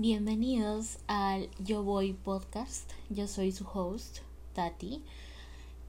[0.00, 2.90] Bienvenidos al Yo Voy podcast.
[3.10, 4.20] Yo soy su host,
[4.54, 5.04] Tati.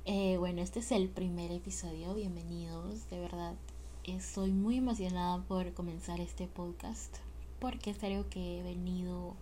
[0.04, 2.13] Eh, bueno, este es el primer episodio.
[2.13, 3.54] Bienvenidos, de verdad.
[4.04, 7.20] Estoy muy emocionada por comenzar este podcast
[7.62, 9.34] porque es algo que he venido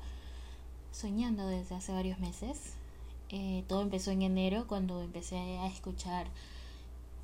[0.91, 2.75] soñando desde hace varios meses.
[3.29, 6.27] Eh, todo empezó en enero cuando empecé a escuchar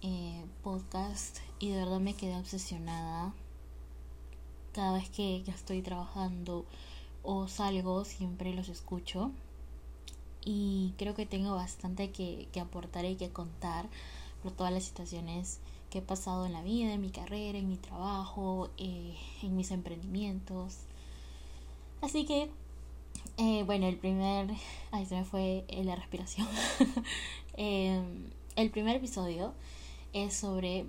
[0.01, 3.35] eh, podcast y de verdad me quedé obsesionada.
[4.73, 6.65] Cada vez que ya estoy trabajando
[7.25, 9.31] o salgo, siempre los escucho.
[10.45, 13.87] Y creo que tengo bastante que, aportar y que contar
[14.43, 15.59] por todas las situaciones
[15.89, 19.71] que he pasado en la vida, en mi carrera, en mi trabajo, eh, en mis
[19.71, 20.77] emprendimientos.
[22.01, 22.51] Así que,
[23.37, 24.49] eh, bueno, el primer...
[24.91, 26.47] Ahí se me fue eh, la respiración.
[27.57, 29.53] Em, el primer episodio
[30.11, 30.85] es sobre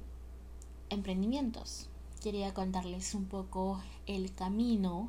[0.90, 1.88] emprendimientos.
[2.22, 5.08] Quería contarles un poco el camino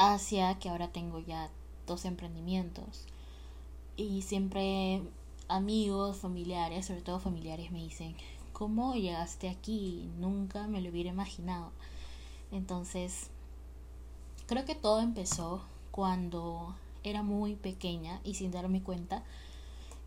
[0.00, 1.50] hacia que ahora tengo ya
[1.86, 3.04] dos emprendimientos.
[3.96, 5.02] Y siempre
[5.46, 8.16] amigos, familiares, sobre todo familiares, me dicen,
[8.54, 10.10] ¿cómo llegaste aquí?
[10.18, 11.70] Nunca me lo hubiera imaginado.
[12.50, 13.28] Entonces,
[14.46, 19.22] creo que todo empezó cuando era muy pequeña y sin darme cuenta.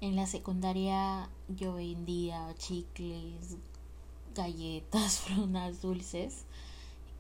[0.02, 3.58] En la secundaria yo vendía chicles,
[4.34, 6.46] galletas, frutas dulces.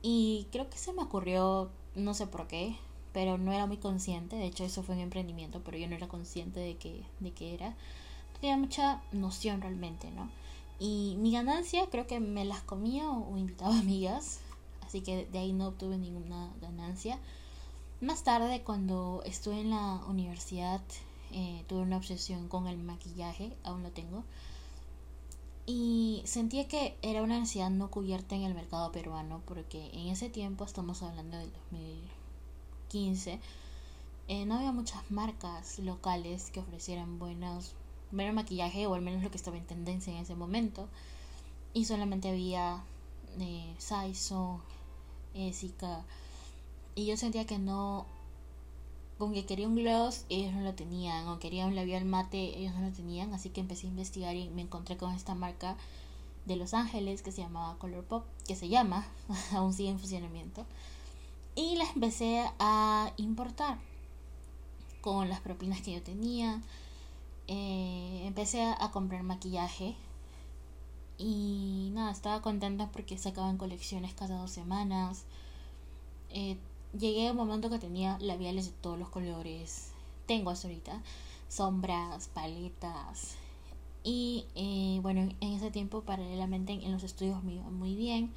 [0.01, 2.75] Y creo que se me ocurrió no sé por qué,
[3.13, 6.07] pero no era muy consciente, de hecho eso fue un emprendimiento, pero yo no era
[6.07, 7.75] consciente de que, de que era,
[8.41, 10.29] tenía mucha noción realmente, ¿no?
[10.79, 14.39] Y mi ganancia creo que me las comía o, invitaba amigas,
[14.85, 17.19] así que de ahí no obtuve ninguna ganancia.
[18.01, 20.81] Más tarde, cuando estuve en la universidad,
[21.31, 24.23] eh, tuve una obsesión con el maquillaje, aún lo tengo.
[25.65, 30.29] Y sentía que era una necesidad no cubierta en el mercado peruano, porque en ese
[30.29, 33.39] tiempo, estamos hablando del 2015,
[34.27, 37.73] eh, no había muchas marcas locales que ofrecieran buenos,
[38.11, 40.89] buen maquillaje, o al menos lo que estaba en tendencia en ese momento.
[41.73, 42.83] Y solamente había
[43.39, 44.59] eh, Saiso,
[45.33, 46.03] Esica,
[46.95, 48.05] y yo sentía que no
[49.17, 52.73] con que quería un gloss, ellos no lo tenían, o quería un labial mate, ellos
[52.75, 55.77] no lo tenían, así que empecé a investigar y me encontré con esta marca
[56.45, 59.07] de Los Ángeles que se llamaba Color Pop, que se llama,
[59.53, 60.65] aún sigue en funcionamiento,
[61.55, 63.77] y las empecé a importar
[65.01, 66.61] con las propinas que yo tenía.
[67.47, 69.95] Eh, empecé a, comprar maquillaje
[71.17, 75.25] y nada, estaba contenta porque sacaban colecciones cada dos semanas.
[76.29, 76.57] Eh,
[76.97, 79.91] llegué a un momento que tenía labiales de todos los colores.
[80.25, 81.01] Tengo hasta ahorita
[81.49, 83.35] sombras, paletas.
[84.03, 88.31] Y eh, bueno, en ese tiempo paralelamente en los estudios me iba muy bien.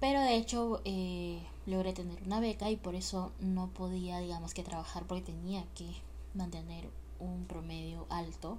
[0.00, 4.64] Pero de hecho eh, logré tener una beca y por eso no podía, digamos, que
[4.64, 5.86] trabajar porque tenía que
[6.34, 6.88] mantener
[7.20, 8.58] un promedio alto.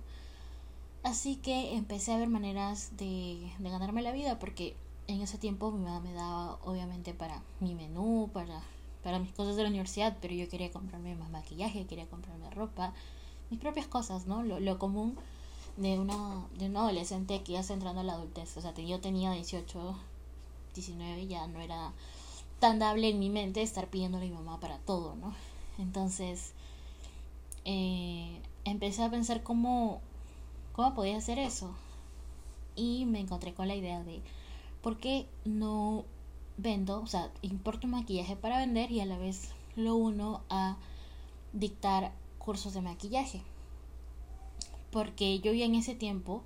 [1.04, 4.76] Así que empecé a ver maneras de, de ganarme la vida porque
[5.08, 8.62] en ese tiempo mi mamá me daba obviamente para mi menú, para,
[9.04, 12.94] para mis cosas de la universidad, pero yo quería comprarme más maquillaje, quería comprarme ropa,
[13.50, 14.44] mis propias cosas, ¿no?
[14.44, 15.18] Lo, lo común
[15.78, 18.56] de una, de un adolescente que ya está entrando a la adultez.
[18.58, 19.96] O sea, yo tenía 18,
[20.76, 21.92] 19, ya no era
[22.60, 25.34] tan dable en mi mente estar pidiéndole a mi mamá para todo, ¿no?
[25.80, 26.54] Entonces,
[27.66, 30.02] eh, empecé a pensar cómo,
[30.74, 31.72] cómo podía hacer eso.
[32.76, 34.22] Y me encontré con la idea de
[34.84, 36.06] ¿por qué no
[36.58, 40.78] vendo, o sea, importo maquillaje para vender y a la vez lo uno a
[41.54, 43.42] dictar cursos de maquillaje?
[44.92, 46.44] Porque yo ya en ese tiempo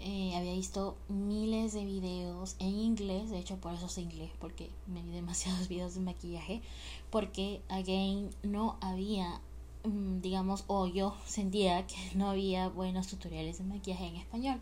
[0.00, 4.70] eh, había visto miles de videos en inglés, de hecho por eso sé inglés, porque
[4.86, 6.62] me vi demasiados videos de maquillaje,
[7.10, 9.40] porque again no había,
[9.84, 14.60] mm, digamos, o yo sentía que no había buenos tutoriales de maquillaje en español,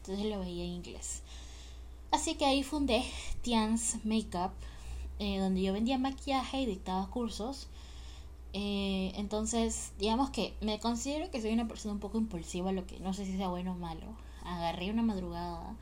[0.00, 1.22] entonces lo veía en inglés.
[2.10, 3.04] Así que ahí fundé
[3.42, 4.52] Tian's Makeup,
[5.18, 7.68] eh, donde yo vendía maquillaje y dictaba cursos.
[8.54, 12.98] Eh, entonces, digamos que me considero que soy una persona un poco impulsiva, lo que
[13.00, 14.06] no sé si sea bueno o malo.
[14.44, 15.76] Agarré una madrugada,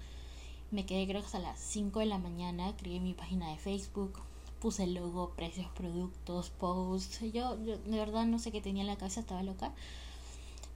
[0.73, 4.21] me quedé creo que hasta las 5 de la mañana, creé mi página de Facebook,
[4.61, 7.21] puse logo, precios, productos, posts.
[7.21, 9.73] Yo, yo de verdad no sé qué tenía en la cabeza, estaba loca.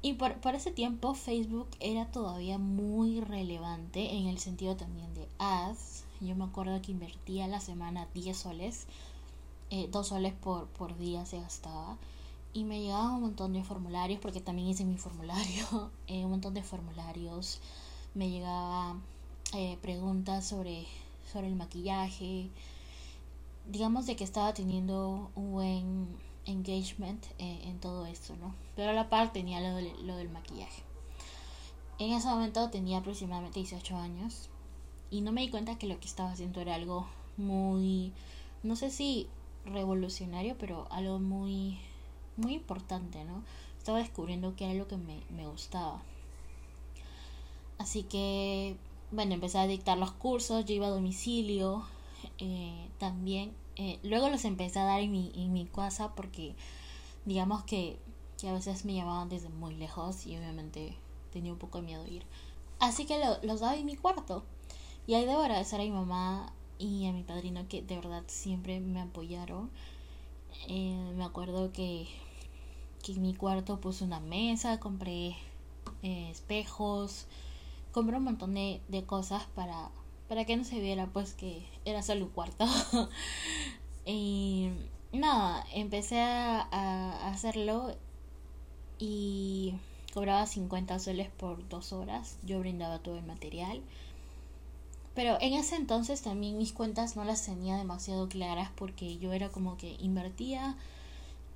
[0.02, 5.29] Y por, por, ese tiempo Facebook era todavía muy relevante en el sentido también de
[5.38, 6.05] ads.
[6.20, 8.87] Yo me acuerdo que invertía la semana 10 soles,
[9.69, 11.99] eh, 2 soles por, por día se gastaba.
[12.55, 16.55] Y me llegaba un montón de formularios, porque también hice mi formulario, eh, un montón
[16.55, 17.61] de formularios.
[18.14, 18.96] Me llegaba
[19.55, 20.87] eh, preguntas sobre,
[21.31, 22.49] sobre el maquillaje.
[23.69, 26.08] digamos de que estaba teniendo un buen
[26.46, 28.54] engagement eh, en todo esto, ¿no?
[28.76, 30.82] Pero a la par tenía lo, lo del maquillaje.
[31.98, 34.48] En ese momento tenía aproximadamente 18 años
[35.10, 37.06] y no me di cuenta que lo que estaba haciendo era algo
[37.37, 38.12] muy,
[38.62, 39.28] no sé si
[39.66, 41.78] revolucionario, pero algo muy,
[42.37, 43.43] muy importante, ¿no?
[43.78, 46.02] Estaba descubriendo que era lo que me, me gustaba.
[47.78, 48.76] Así que,
[49.10, 51.84] bueno, empecé a dictar los cursos, yo iba a domicilio,
[52.38, 53.52] eh, también.
[53.82, 56.55] Eh, luego los empecé a dar en mi, en mi casa porque,
[57.25, 57.99] digamos que,
[58.38, 60.94] que a veces me llamaban desde muy lejos y obviamente
[61.32, 62.27] tenía un poco de miedo ir.
[62.79, 64.44] Así que los daba en mi cuarto.
[65.06, 68.81] Y ahí debo agradecer a mi mamá y a mi padrino que de verdad siempre
[68.81, 69.71] me apoyaron.
[70.69, 72.06] Eh, me acuerdo que,
[73.03, 75.37] que, en mi cuarto puse una mesa, compré
[76.03, 77.29] eh, espejos,
[77.93, 79.91] compré un montón de, de cosas para,
[80.31, 82.65] para que no se viera pues que era solo un cuarto.
[84.06, 84.71] y
[85.12, 87.97] nada, empecé a, hacerlo
[89.00, 89.75] y
[90.15, 92.38] cobraba 50 soles por dos horas.
[92.44, 93.82] Yo brindaba todo el material.
[95.17, 99.49] Pero en ese entonces también mis cuentas no las tenía demasiado claras porque yo era
[99.49, 100.77] como que invertía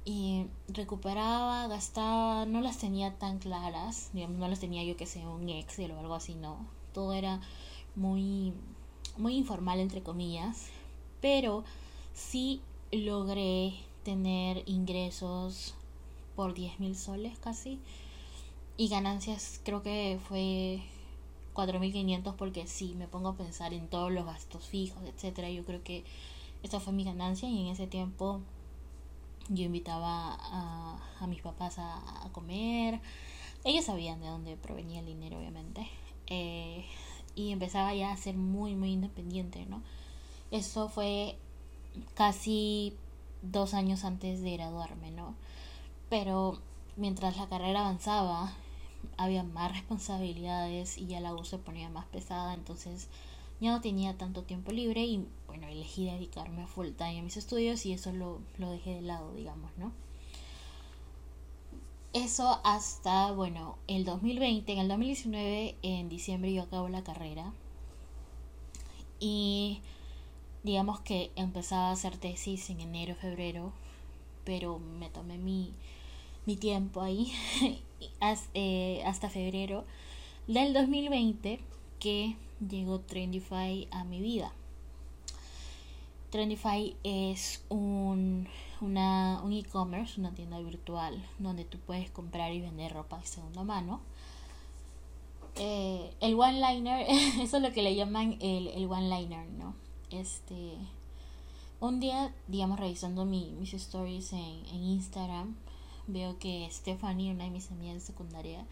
[0.05, 5.49] y recuperaba, gastaba, no las tenía tan claras, no las tenía yo que sé un
[5.49, 6.67] Excel o algo así, no.
[6.93, 7.41] Todo era
[7.97, 8.53] muy
[9.17, 10.69] muy informal entre comillas,
[11.21, 11.65] pero
[12.13, 12.61] sí
[12.91, 15.75] logré tener ingresos
[16.37, 17.79] por 10 mil soles casi
[18.77, 20.83] y ganancias creo que fue
[21.55, 25.49] 4.500 porque sí, me pongo a pensar en todos los gastos fijos, etcétera.
[25.51, 26.05] Yo creo que
[26.63, 28.41] esta fue mi ganancia y en ese tiempo
[29.49, 33.01] yo invitaba a, a mis papás a, a, comer.
[33.63, 35.89] Ellos sabían de dónde provenía el dinero, obviamente.
[36.27, 36.85] Eh,
[37.35, 39.83] y empezaba ya a ser muy, muy independiente, ¿no?
[40.51, 41.37] Eso fue
[42.15, 42.95] casi
[43.43, 45.35] dos años antes de graduarme, ¿no?
[46.09, 46.59] Pero
[46.97, 48.53] mientras la carrera avanzaba,
[49.17, 53.09] había más responsabilidades y ya la voz se ponía más pesada, entonces
[53.61, 57.37] ya no tenía tanto tiempo libre y bueno, elegí dedicarme a full time a mis
[57.37, 59.93] estudios y eso lo, lo dejé de lado, digamos, ¿no?
[62.15, 67.53] Eso hasta, bueno, el 2020, en el 2019, en diciembre yo acabo la carrera
[69.19, 69.81] y
[70.63, 73.73] digamos que empezaba a hacer tesis en enero, febrero,
[74.45, 75.73] pero me tomé mi,
[76.47, 77.33] mi tiempo ahí
[78.55, 79.85] eh, hasta febrero
[80.47, 81.59] del 2020
[81.99, 84.53] que llegó Trendify a mi vida.
[86.35, 88.49] Trendify es un,
[88.81, 94.01] un e-commerce, una tienda virtual donde tú puedes comprar y vender ropa de segunda mano.
[95.55, 97.07] Eh, el one-liner,
[97.41, 99.77] eso es lo que le llaman el, el one-liner, ¿no?
[100.11, 100.75] Este,
[101.79, 105.55] un día, digamos, revisando mi, mis stories en, en Instagram,
[106.09, 108.67] veo que Stephanie, una de mis amigas de secundaria,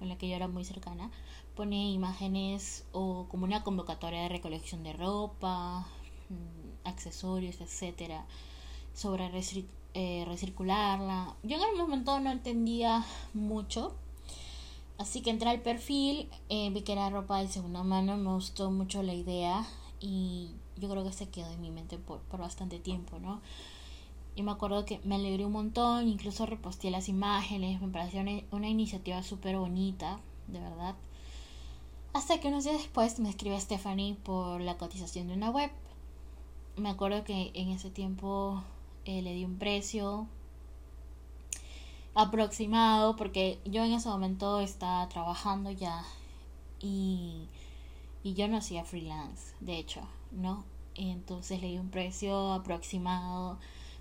[0.00, 1.12] con la que yo era muy cercana,
[1.54, 5.86] pone imágenes o como una convocatoria de recolección de ropa,
[6.84, 8.26] accesorios, etcétera,
[8.94, 9.30] sobre
[9.94, 11.36] eh, recircularla.
[11.42, 13.94] Yo en el momento no entendía mucho,
[14.98, 18.70] así que entré al perfil, eh, vi que era ropa de segunda mano, me gustó
[18.70, 19.66] mucho la idea
[20.00, 23.40] y yo creo que se quedó en mi mente por, bastante tiempo, ¿no?
[24.36, 28.68] Y me acuerdo que me alegré un montón, incluso reposté las imágenes, me pareció una,
[28.68, 30.96] iniciativa súper bonita, de verdad.
[32.12, 35.70] Hasta que unos días después me escribe Stephanie por la cotización de una web.
[36.76, 38.62] Me acuerdo que en ese tiempo
[39.04, 40.26] eh, le di un precio
[42.14, 46.04] aproximado porque yo en ese momento estaba trabajando ya
[46.80, 47.48] y,
[48.24, 50.00] y yo no hacía freelance, de hecho,
[50.32, 50.64] ¿no?
[50.96, 53.58] Entonces le di un precio aproximado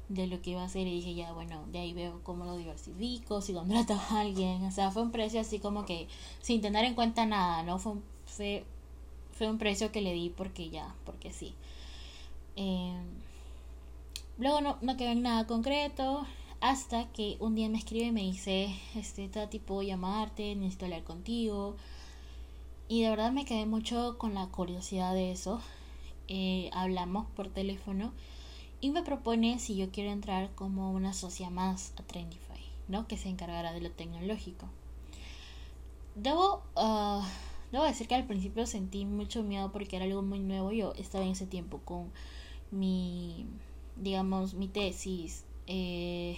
[0.10, 2.58] de lo que iba a hacer y dije ya bueno de ahí veo cómo lo
[2.58, 4.64] diversifico si contrato a alguien.
[4.66, 6.08] O sea fue un precio así como que
[6.42, 8.66] sin tener en cuenta nada no fue
[9.32, 11.56] fue un precio que le di porque ya porque sí
[12.56, 12.96] eh,
[14.38, 16.26] luego no, no quedó en nada concreto
[16.62, 21.04] hasta que un día me escribe y me dice este Tati puedo llamarte necesito hablar
[21.04, 21.76] contigo
[22.88, 25.62] y de verdad me quedé mucho con la curiosidad de eso
[26.28, 28.14] eh, hablamos por teléfono
[28.84, 33.08] y me propone si yo quiero entrar como una socia más a Trendify, ¿no?
[33.08, 34.68] Que se encargará de lo tecnológico.
[36.16, 37.24] Debo, uh,
[37.72, 40.74] debo decir que al principio sentí mucho miedo porque era algo muy nuevo.
[40.74, 42.12] Yo estaba en ese tiempo con
[42.74, 43.46] mi,
[43.96, 46.38] digamos, mi tesis, eh,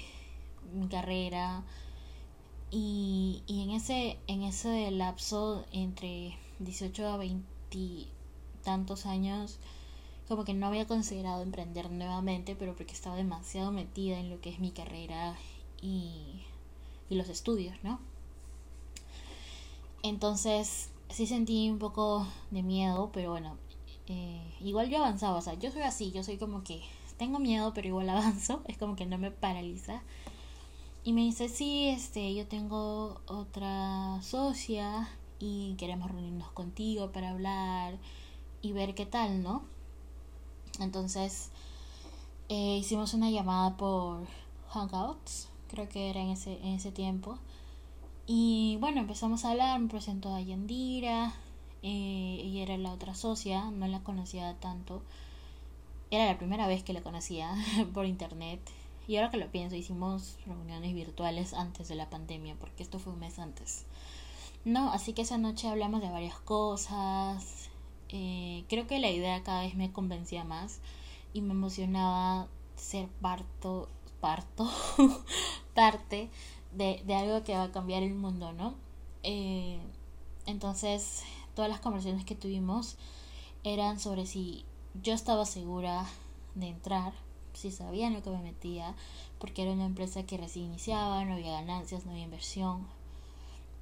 [0.73, 1.63] mi carrera.
[2.71, 7.45] Y, y en ese, en ese lapso entre 18 a 20
[8.63, 9.59] tantos años,
[10.27, 14.49] como que no había considerado emprender nuevamente, pero porque estaba demasiado metida en lo que
[14.49, 15.37] es mi carrera
[15.81, 16.41] y,
[17.09, 17.99] y los estudios, ¿no?
[20.03, 23.57] Entonces sí sentí un poco de miedo, pero bueno,
[24.07, 26.81] eh, igual yo avanzaba, o sea, yo soy así, yo soy como que
[27.17, 30.01] tengo miedo, pero igual avanzo, es como que no me paraliza.
[31.03, 35.07] Y me dice, sí, este, yo tengo otra socia
[35.39, 37.97] y queremos reunirnos contigo para hablar
[38.61, 39.63] y ver qué tal, ¿no?
[40.79, 41.51] Entonces
[42.49, 44.25] eh, hicimos una llamada por
[44.69, 47.37] Hangouts, creo que era en ese, en ese tiempo.
[48.27, 51.33] Y bueno, empezamos a hablar, me presentó a Yandira,
[51.87, 55.03] eh, ella era la otra socia, no la conocía tanto.
[56.09, 57.53] Era la primera vez que la conocía
[57.93, 58.59] por internet.
[59.07, 63.13] Y ahora que lo pienso, hicimos reuniones virtuales antes de la pandemia, porque esto fue
[63.13, 63.85] un mes antes.
[64.65, 67.69] No, así que esa noche hablamos de varias cosas.
[68.09, 70.79] Eh, creo que la idea cada vez me convencía más
[71.33, 73.89] y me emocionaba ser parto,
[74.21, 74.67] parto,
[75.75, 76.29] parte
[76.73, 78.73] de, de algo que va a cambiar el mundo, ¿no?
[79.21, 79.79] Eh,
[80.47, 81.23] entonces,
[81.55, 82.97] todas las conversaciones que tuvimos
[83.63, 84.65] eran sobre si
[85.01, 86.05] yo estaba segura
[86.53, 87.13] de entrar,
[87.53, 88.95] si sabía en lo que me metía,
[89.39, 92.85] porque era una empresa que recién iniciaba, no había ganancias, no había inversión.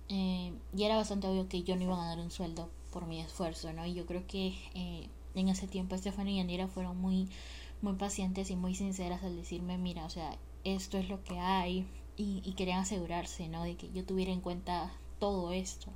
[0.09, 3.19] Eh, y era bastante obvio que yo no iba a ganar un sueldo por mi
[3.19, 3.85] esfuerzo, ¿no?
[3.85, 7.27] Y yo creo que eh, en ese tiempo Stephanie y Andira fueron muy,
[7.81, 11.87] muy pacientes y muy sinceras al decirme, mira, o sea, esto es lo que hay,
[12.15, 13.63] y, querían asegurarse, ¿no?
[13.63, 15.91] De que yo tuviera en cuenta todo esto.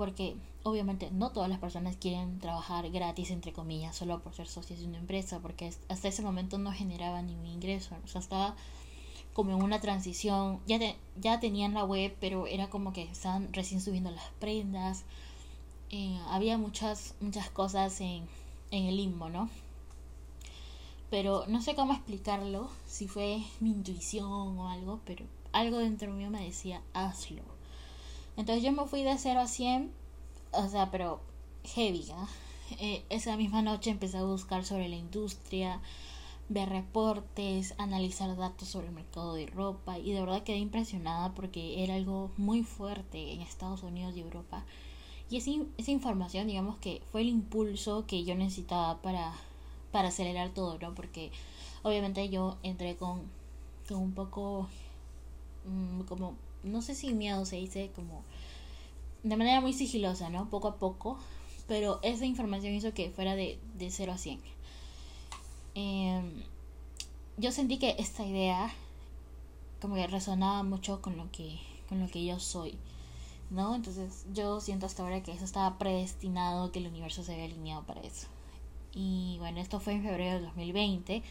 [0.00, 4.80] Porque obviamente no todas las personas quieren trabajar gratis, entre comillas, solo por ser socios
[4.80, 7.94] de una empresa, porque hasta ese momento no generaba ningún ingreso.
[8.02, 8.56] O sea, estaba
[9.34, 10.60] como en una transición.
[10.66, 10.78] Ya,
[11.20, 15.04] ya tenían la web, pero era como que estaban recién subiendo las prendas.
[15.90, 18.26] Eh, había muchas, muchas cosas en,
[18.70, 19.50] en el limbo, ¿no?
[21.10, 26.30] pero no sé cómo explicarlo, si fue mi intuición o algo, pero algo dentro mío
[26.30, 27.59] me decía, hazlo.
[28.36, 29.90] Entonces yo me fui de 0 a 100,
[30.52, 31.20] o sea, pero
[31.64, 32.06] heavy.
[32.78, 35.80] Eh, esa misma noche empecé a buscar sobre la industria,
[36.48, 41.82] ver reportes, analizar datos sobre el mercado de ropa y de verdad quedé impresionada porque
[41.82, 44.64] era algo muy fuerte en Estados Unidos y Europa.
[45.28, 49.32] Y esa, esa información, digamos que fue el impulso que yo necesitaba para
[49.90, 50.94] para acelerar todo, ¿no?
[50.94, 51.30] Porque
[51.82, 53.22] obviamente yo entré con,
[53.88, 54.68] con un poco
[55.66, 58.22] mm, como, no sé si miedo se dice, como
[59.22, 60.48] de manera muy sigilosa, ¿no?
[60.50, 61.18] Poco a poco,
[61.66, 64.40] pero esa información hizo que fuera de, de 0 a 100.
[65.74, 66.42] Em,
[67.36, 68.72] yo sentí que esta idea
[69.80, 72.78] como que resonaba mucho con lo que, con lo que yo soy.
[73.50, 73.74] ¿no?
[73.74, 77.82] Entonces yo siento hasta ahora que eso estaba predestinado, que el universo se había alineado
[77.82, 78.28] para eso.
[78.92, 81.22] Y bueno, esto fue en febrero del 2020.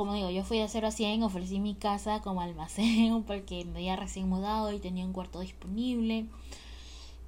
[0.00, 3.80] Como digo, yo fui de 0 a 100, ofrecí mi casa como almacén porque me
[3.80, 6.24] había recién mudado y tenía un cuarto disponible.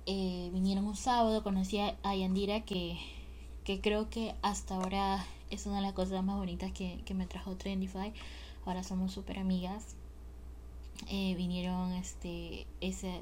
[0.06, 2.98] Eh, vinieron un sábado, conocí a Yandira que,
[3.64, 7.26] que creo que hasta ahora es una de las cosas más bonitas que, que me
[7.26, 8.14] trajo Trendify.
[8.64, 9.94] Ahora somos súper amigas.
[11.10, 13.20] Eh, vinieron este ese,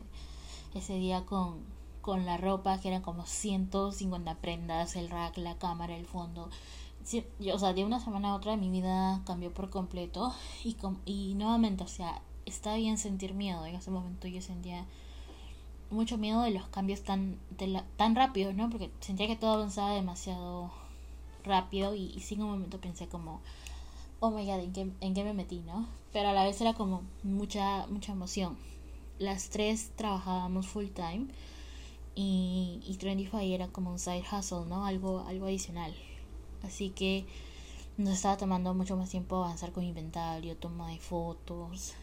[0.76, 1.56] ese día con,
[2.02, 6.50] con la ropa, que eran como 150 prendas, el rack, la cámara, el fondo.
[7.38, 10.32] Yo, o sea, de una semana a otra mi vida cambió por completo
[10.64, 13.64] y, y nuevamente, o sea, está bien sentir miedo.
[13.66, 14.86] En ese momento yo sentía
[15.90, 17.38] mucho miedo de los cambios tan,
[17.96, 18.70] tan rápidos, ¿no?
[18.70, 20.70] Porque sentía que todo avanzaba demasiado
[21.44, 23.40] rápido y, y sin un momento pensé como,
[24.20, 25.88] oh my god, ¿en qué, ¿en qué me metí, no?
[26.12, 28.56] Pero a la vez era como mucha, mucha emoción.
[29.18, 31.26] Las tres trabajábamos full time
[32.14, 34.84] y, y Trendify era como un side hustle, ¿no?
[34.84, 35.94] Algo, algo adicional.
[36.62, 37.26] Así que
[37.96, 41.94] nos estaba tomando mucho más tiempo avanzar con inventario, toma de fotos.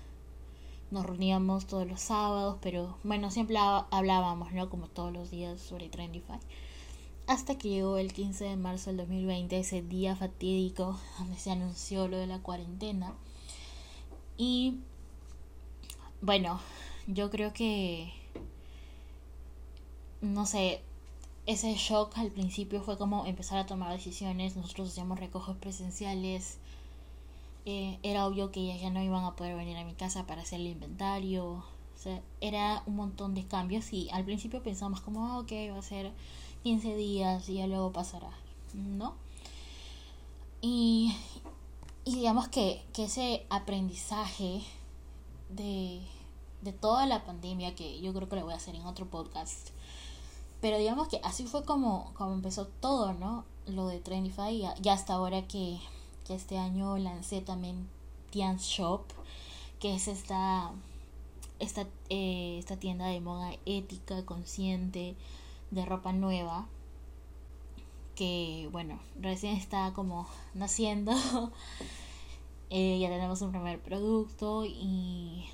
[0.92, 4.70] Nos reuníamos todos los sábados, pero bueno, siempre hablábamos, ¿no?
[4.70, 6.40] Como todos los días sobre Trendify.
[7.28, 12.08] Hasta que llegó el 15 de marzo del 2020, ese día fatídico donde se anunció
[12.08, 13.14] lo de la cuarentena.
[14.38, 14.80] Y
[16.22, 16.62] bueno,
[17.08, 18.14] yo creo que
[20.22, 20.82] no sé,
[21.48, 24.58] ese shock al principio fue como empezar a tomar decisiones.
[24.58, 26.58] Nosotros hacíamos recojos presenciales.
[27.66, 30.42] Eh, era obvio que ellas ya no iban a poder venir a mi casa para
[30.42, 31.46] hacer el inventario.
[31.46, 31.64] O
[31.98, 35.82] sea, era un montón de cambios y al principio pensamos como, ah, ok, va a
[35.82, 36.12] ser
[36.64, 38.30] 15 días y ya luego pasará,
[38.74, 39.16] ¿no?
[40.62, 41.16] Y,
[42.06, 44.64] digamos que, que ese aprendizaje
[45.50, 46.02] de,
[46.62, 49.70] de toda la pandemia, que yo creo que lo voy a hacer en otro podcast,
[50.62, 53.46] pero digamos que así fue como, como empezó todo, ¿no?
[53.68, 55.80] lo de Trendify, ya, hasta ahora que,
[56.26, 57.88] que este año lancé también
[58.30, 59.02] Tian's Shop,
[59.80, 60.72] que es esta,
[61.60, 65.16] esta, eh, esta tienda de moda ética, consciente,
[65.72, 66.68] de ropa nueva,
[68.16, 71.14] que bueno, recién está como naciendo.
[72.70, 75.46] Eh, ya tenemos un primer producto y,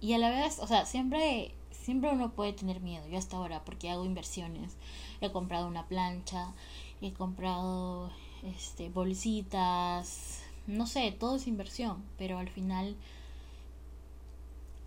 [0.00, 1.52] y a la vez, o sea, siempre,
[1.86, 3.06] siempre uno puede tener miedo.
[3.06, 4.76] Yo hasta ahora, porque hago inversiones.
[5.20, 6.52] He comprado una plancha,
[7.00, 8.10] he comprado
[8.42, 12.96] este bolsitas, no sé, todo es inversión, pero al final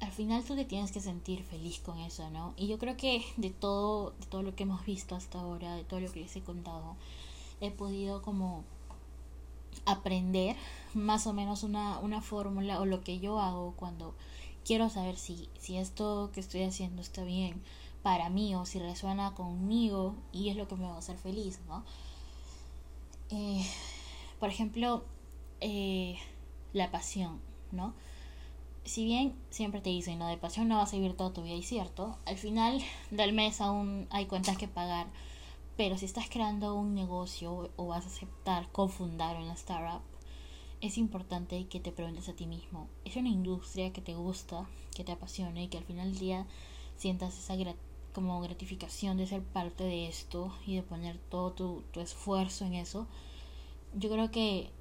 [0.02, 2.54] al final tú te tienes que sentir feliz con eso, ¿no?
[2.58, 5.86] Y yo creo que de todo, de todo lo que hemos visto hasta ahora, de
[5.86, 6.98] todo lo que les he contado,
[7.62, 8.66] he podido como
[9.86, 10.58] aprender
[10.94, 14.14] más o menos una, una fórmula o lo que yo hago cuando
[14.70, 17.60] quiero saber si, si esto que estoy haciendo está bien
[18.04, 21.60] para mí o si resuena conmigo y es lo que me va a hacer feliz,
[21.68, 21.84] ¿no?
[23.32, 23.66] Eh,
[24.40, 25.04] por ejemplo,
[25.60, 26.18] eh,
[26.74, 27.96] la pasión, ¿no?
[28.86, 31.56] si bien siempre te dicen, no, de pasión no vas a vivir toda tu vida,
[31.56, 35.08] y cierto, al final del mes aún hay cuentas que pagar,
[35.78, 40.04] pero si estás creando un negocio o vas a aceptar cofundar una startup,
[40.82, 45.04] es importante que te preguntes a ti mismo, ¿es una industria que te gusta, que
[45.04, 46.48] te apasiona y que al final del día
[46.98, 47.56] sientas esa
[48.14, 52.76] como gratificación de ser parte de esto y de poner todo tu, tu esfuerzo en
[52.76, 53.08] eso?
[53.94, 54.72] Yo creo que,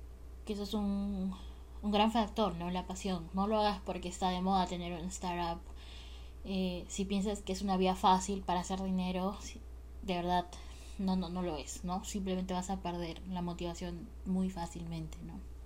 [0.47, 1.35] que eso es un,
[1.83, 2.71] un gran factor, ¿no?
[2.71, 3.29] La pasión.
[3.35, 5.61] No lo hagas porque está de moda tener un startup.
[6.45, 9.37] Eh, si piensas que es una vía fácil para hacer dinero,
[10.03, 10.47] de verdad
[10.99, 12.05] no, no, no lo es, ¿no?
[12.05, 15.58] Simplemente vas a perder la motivación muy fácilmente, ¿no?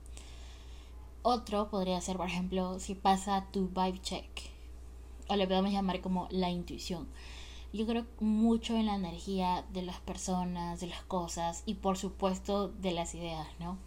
[1.23, 4.29] Otro podría ser, por ejemplo, si pasa tu vibe check,
[5.29, 7.09] o le podemos llamar como la intuición.
[7.73, 12.69] Yo creo mucho en la energía de las personas, de las cosas y por supuesto
[12.69, 13.79] de las ideas, ¿no?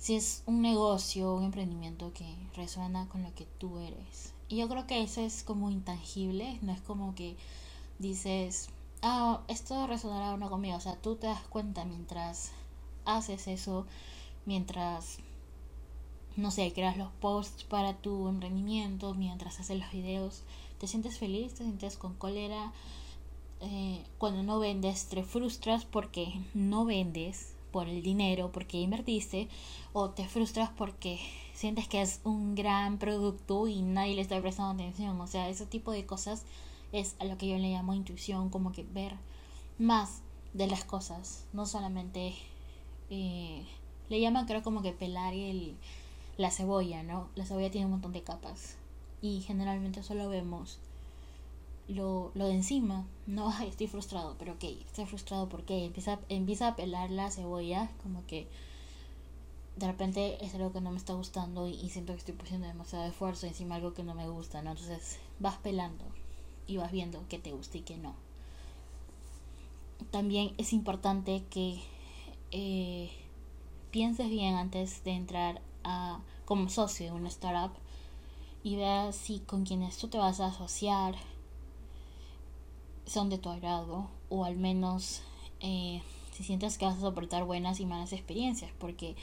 [0.00, 4.32] si es un negocio, un emprendimiento que resuena con lo que tú eres.
[4.48, 7.36] Y yo creo que eso es como intangible, no es como que
[7.98, 8.70] dices,
[9.02, 10.78] ah, esto resonará o no conmigo.
[10.78, 12.52] O sea, tú te das cuenta mientras
[13.04, 13.86] haces eso,
[14.46, 15.18] mientras,
[16.36, 20.42] no sé, creas los posts para tu emprendimiento, mientras haces los videos,
[20.78, 22.72] te sientes feliz, te sientes con cólera.
[23.60, 29.48] Eh, cuando no vendes, te frustras porque no vendes por el dinero, porque invertiste,
[29.92, 31.20] o te frustras porque
[31.54, 35.20] sientes que es un gran producto y nadie le está prestando atención.
[35.20, 36.44] O sea, ese tipo de cosas
[36.92, 39.14] es a lo que yo le llamo intuición, como que ver
[39.78, 42.34] más de las cosas, no solamente
[43.08, 43.64] eh,
[44.08, 45.76] le llaman creo como que pelar el,
[46.40, 47.28] la cebolla, ¿no?
[47.34, 48.76] La cebolla tiene un montón de capas
[49.20, 50.78] y generalmente solo vemos
[51.86, 53.06] lo, lo de encima.
[53.26, 58.24] No, estoy frustrado, pero ok, estoy frustrado porque empieza, empieza a pelar la cebolla, como
[58.26, 58.48] que
[59.76, 63.04] de repente es algo que no me está gustando y, siento que estoy poniendo demasiado
[63.04, 64.70] esfuerzo encima algo que no me gusta, ¿no?
[64.70, 66.04] Entonces vas pelando
[66.66, 68.14] y vas viendo qué te gusta y qué no.
[70.10, 71.82] También es importante que
[72.50, 73.10] eh,
[73.90, 77.72] pienses bien antes de entrar a, como socio de una startup
[78.62, 81.14] y veas si con quienes tú te vas a asociar
[83.06, 85.22] son de tu agrado o al menos
[85.60, 89.16] eh, si sientes que vas a soportar buenas y malas experiencias porque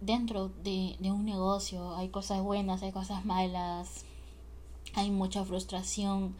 [0.00, 4.04] dentro de, de un negocio hay cosas buenas, hay cosas malas,
[4.94, 6.34] hay mucha frustración,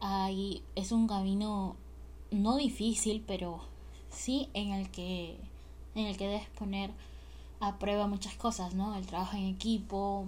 [0.00, 1.76] hay, es un camino
[2.30, 3.60] no difícil, pero
[4.10, 5.36] sí en el que
[5.94, 6.90] en el que debes poner
[7.60, 8.96] a prueba muchas cosas, ¿no?
[8.96, 10.26] El trabajo en equipo,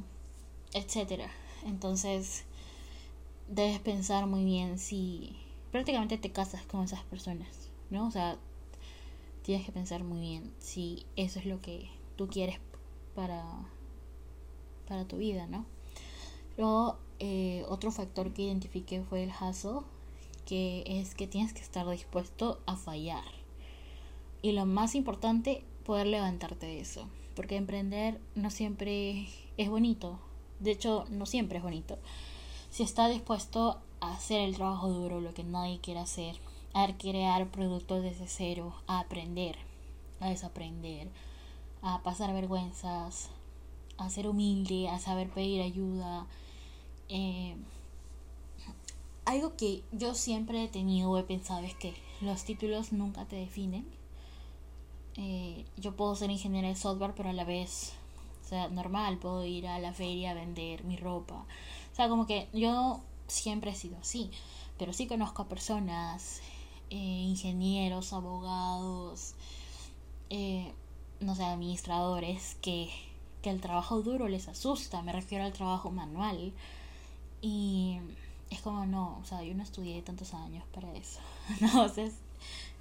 [0.73, 1.31] etcétera.
[1.65, 2.45] Entonces,
[3.49, 5.37] debes pensar muy bien si
[5.73, 8.07] prácticamente te casas con esas personas, ¿no?
[8.07, 8.39] O sea,
[9.43, 12.59] tienes que pensar muy bien si eso es lo que tú quieres
[13.15, 13.45] para,
[14.89, 15.65] para tu vida, ¿no?
[16.57, 19.81] Luego, eh, otro factor que identifiqué fue el hustle,
[20.47, 23.25] que es que tienes que estar dispuesto a fallar.
[24.43, 27.07] Y lo más importante, poder levantarte de eso.
[27.35, 30.19] Porque emprender no siempre es bonito.
[30.59, 31.99] De hecho, no siempre es bonito
[32.71, 36.37] si está dispuesto a hacer el trabajo duro, lo que nadie quiere hacer,
[36.73, 39.57] a crear productos desde cero, a aprender,
[40.21, 41.09] a desaprender,
[41.83, 43.31] a pasar vergüenzas,
[43.99, 46.27] a ser humilde, a saber pedir ayuda.
[47.09, 47.57] Eh,
[49.25, 53.37] algo que yo siempre he tenido o he pensado es que los títulos nunca te
[53.37, 53.85] definen.
[55.17, 57.93] Eh, yo puedo ser ingeniera de software, pero a la vez,
[58.45, 61.35] o sea, normal, puedo ir a la feria a vender mi ropa,
[61.93, 64.31] o sea, como que yo siempre he sido así,
[64.79, 66.41] pero sí conozco a personas
[66.91, 69.35] eh, ingenieros, abogados,
[70.31, 70.73] eh,
[71.21, 72.91] no sé, administradores, que,
[73.43, 76.53] que el trabajo duro les asusta, me refiero al trabajo manual.
[77.43, 77.99] Y
[78.51, 81.21] es como, no, o sea, yo no estudié tantos años para eso.
[81.61, 81.87] no,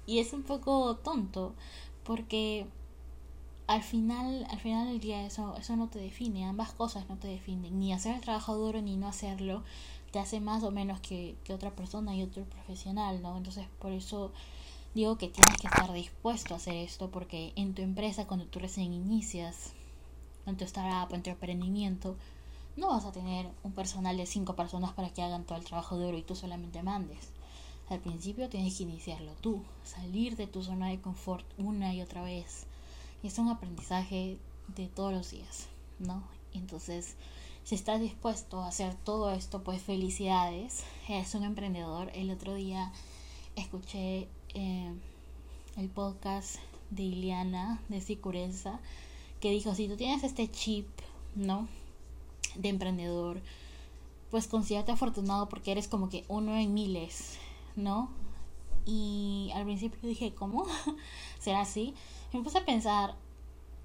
[0.06, 1.54] y es un poco tonto,
[2.04, 2.66] porque
[3.66, 7.28] al final, al final del día eso, eso no te define, ambas cosas no te
[7.28, 9.62] definen, ni hacer el trabajo duro ni no hacerlo
[10.10, 13.36] te hace más o menos que, que otra persona y otro profesional, ¿no?
[13.36, 14.32] Entonces por eso
[14.94, 18.58] digo que tienes que estar dispuesto a hacer esto, porque en tu empresa cuando tú
[18.58, 19.72] recién inicias,
[20.46, 22.16] en tu startup, en tu emprendimiento,
[22.76, 25.96] no vas a tener un personal de cinco personas para que hagan todo el trabajo
[25.96, 27.30] duro y tú solamente mandes.
[27.90, 32.22] Al principio tienes que iniciarlo tú, salir de tu zona de confort una y otra
[32.22, 32.66] vez.
[33.22, 34.38] Y es un aprendizaje
[34.76, 35.66] de todos los días,
[35.98, 36.22] ¿no?
[36.54, 37.16] Entonces,
[37.64, 40.84] si estás dispuesto a hacer todo esto, pues felicidades.
[41.08, 42.10] Es un emprendedor.
[42.14, 42.92] El otro día
[43.56, 44.92] escuché eh,
[45.76, 46.56] el podcast
[46.90, 48.78] de Iliana de Sicureza
[49.40, 50.86] que dijo, si tú tienes este chip,
[51.34, 51.68] ¿no?
[52.54, 53.40] De emprendedor,
[54.30, 57.38] pues considérate afortunado porque eres como que uno en miles,
[57.80, 58.10] ¿no?
[58.86, 60.66] Y al principio dije, ¿cómo?
[61.38, 61.94] ¿Será así?
[62.32, 63.14] Me puse a pensar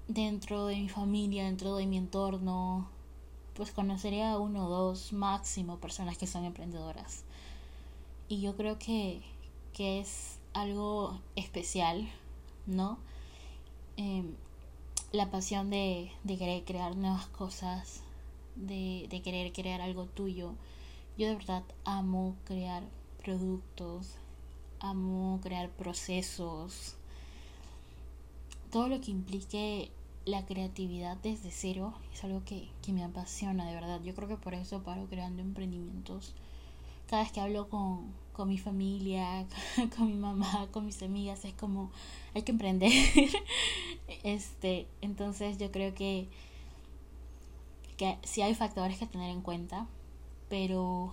[0.08, 2.88] dentro de mi familia, dentro de mi entorno,
[3.54, 7.24] pues conocería a uno o dos máximo personas que son emprendedoras.
[8.28, 9.22] Y yo creo que,
[9.72, 12.08] que es algo especial,
[12.66, 12.98] ¿no?
[13.96, 14.34] Em,
[15.12, 18.02] la pasión de, de, querer crear nuevas cosas,
[18.56, 20.52] de, de querer crear algo tuyo.
[21.16, 22.82] Yo de verdad amo crear
[23.26, 24.14] productos,
[24.78, 26.94] amo crear procesos,
[28.70, 29.90] todo lo que implique
[30.24, 34.00] la creatividad desde cero es algo que, me apasiona de verdad.
[34.04, 36.34] Yo creo que por eso paro creando emprendimientos.
[37.08, 39.44] Cada vez que hablo con, con mi familia,
[39.96, 41.90] con mi mamá, con mis amigas, es como
[42.32, 42.92] hay que emprender.
[44.22, 46.28] este, entonces yo creo que,
[47.96, 49.88] que sí hay factores que tener en cuenta,
[50.48, 51.12] pero,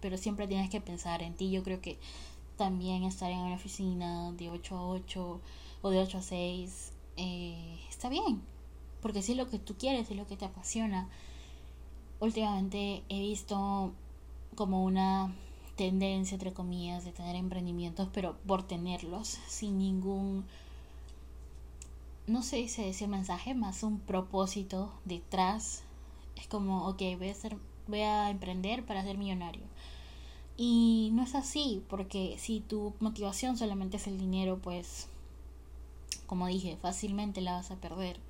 [0.00, 1.50] pero siempre tienes que pensar en ti.
[1.50, 1.98] Yo creo que
[2.56, 5.40] también estar en una oficina de 8 a 8
[5.82, 8.42] o de 8 a 6 eh, está bien,
[9.00, 11.08] porque si es lo que tú quieres, es lo que te apasiona.
[12.20, 13.92] Últimamente he visto
[14.54, 15.32] como una
[15.76, 20.44] tendencia, entre comillas, de tener emprendimientos, pero por tenerlos, sin ningún,
[22.26, 25.84] no sé si ese mensaje, más un propósito detrás.
[26.36, 27.56] Es como, ok, voy a, ser,
[27.88, 29.62] voy a emprender para ser millonario.
[30.56, 35.08] Y no es así, porque si tu motivación solamente es el dinero, pues
[36.26, 38.20] como dije, fácilmente la vas a perder.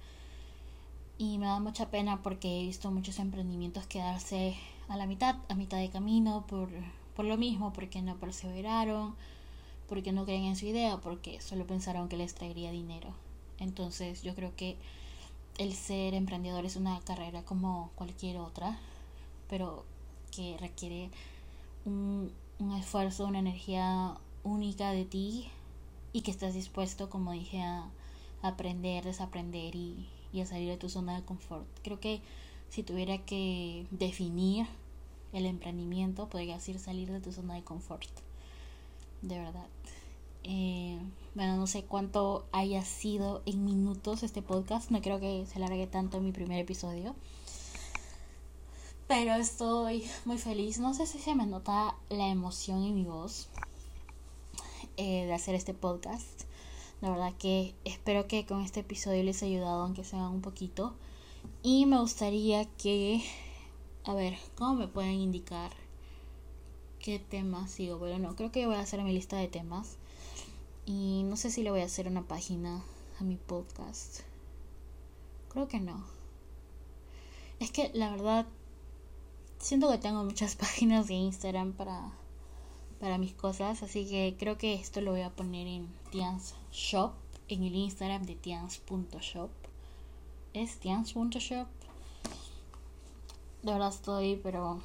[1.18, 4.56] Y me da mucha pena porque he visto muchos emprendimientos quedarse
[4.88, 6.68] a la mitad, a mitad de camino, por,
[7.16, 9.16] por lo mismo, porque no perseveraron,
[9.88, 13.08] porque no creen en su idea, porque solo pensaron que les traería dinero.
[13.58, 14.76] Entonces yo creo que
[15.58, 18.78] el ser emprendedor es una carrera como cualquier otra,
[19.48, 19.84] pero
[20.34, 21.10] que requiere
[21.84, 25.48] un, un esfuerzo, una energía única de ti
[26.12, 27.90] y que estás dispuesto, como dije, a,
[28.40, 31.66] aprender, desaprender y, y a salir de tu zona de confort.
[31.82, 32.20] Creo que
[32.68, 34.66] si tuviera que definir
[35.32, 38.08] el emprendimiento, podría decir salir de tu zona de confort.
[39.22, 39.66] De verdad.
[40.44, 40.98] Eh,
[41.34, 44.90] bueno, no sé cuánto haya sido en minutos este podcast.
[44.90, 47.14] No creo que se alargue tanto mi primer episodio.
[49.08, 50.78] Pero estoy muy feliz.
[50.78, 53.48] No sé si se me nota la emoción en mi voz.
[54.98, 56.42] Eh, de hacer este podcast.
[57.00, 60.94] La verdad que espero que con este episodio les haya ayudado, aunque sea un poquito.
[61.62, 63.22] Y me gustaría que,
[64.04, 65.70] a ver, ¿cómo me pueden indicar
[66.98, 67.98] qué temas sigo?
[67.98, 69.96] Bueno, no, creo que voy a hacer mi lista de temas.
[70.84, 72.82] Y no sé si le voy a hacer una página
[73.20, 74.20] a mi podcast.
[75.48, 76.04] Creo que no.
[77.60, 78.46] Es que la verdad,
[79.58, 82.12] siento que tengo muchas páginas de Instagram para
[83.00, 83.82] para mis cosas.
[83.82, 87.12] Así que creo que esto lo voy a poner en Tians Shop,
[87.48, 89.50] en el Instagram de Tians.shop.
[90.54, 91.66] Es Tians.shop.
[93.62, 94.80] De verdad estoy, pero.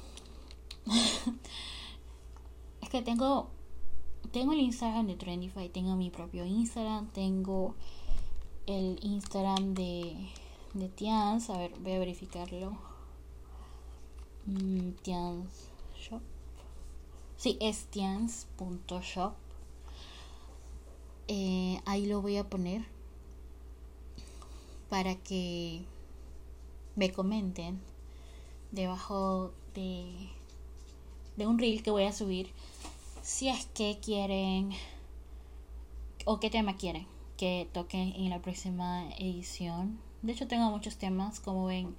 [2.82, 3.48] es que tengo.
[4.32, 7.74] Tengo el Instagram de Trendify, tengo mi propio Instagram, tengo
[8.66, 10.16] el Instagram de,
[10.72, 11.50] de Tians.
[11.50, 12.93] A ver, voy a verificarlo.
[15.02, 16.20] Tians Shop.
[17.36, 19.34] Sí, es tians.shop.
[21.28, 22.84] Eh, ahí lo voy a poner
[24.90, 25.84] para que
[26.96, 27.80] me comenten
[28.70, 30.12] debajo de,
[31.36, 32.50] de un reel que voy a subir
[33.22, 34.72] si es que quieren
[36.26, 39.98] o qué tema quieren que toquen en la próxima edición.
[40.22, 41.96] De hecho tengo muchos temas, como ven,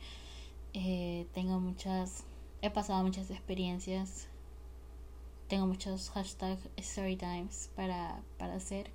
[0.73, 2.23] eh, tengo muchas,
[2.65, 4.27] he pasado muchas experiencias,
[5.47, 8.91] tengo muchos hashtag storytimes para, para hacer.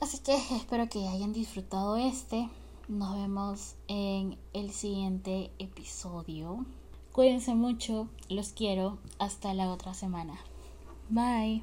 [0.00, 2.48] Así que espero que hayan disfrutado este.
[2.88, 6.64] Nos vemos en el siguiente episodio.
[7.12, 8.98] Cuídense mucho, los quiero.
[9.18, 10.38] Hasta la otra semana.
[11.08, 11.62] Bye.